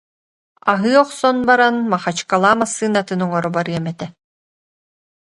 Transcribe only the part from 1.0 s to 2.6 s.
охсон баран Махачкала